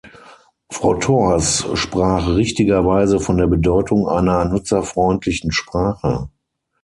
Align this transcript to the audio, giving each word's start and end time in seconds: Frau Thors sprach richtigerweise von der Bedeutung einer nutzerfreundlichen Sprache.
Frau 0.71 0.95
Thors 0.95 1.63
sprach 1.75 2.27
richtigerweise 2.27 3.19
von 3.19 3.37
der 3.37 3.45
Bedeutung 3.45 4.07
einer 4.07 4.45
nutzerfreundlichen 4.45 5.51
Sprache. 5.51 6.27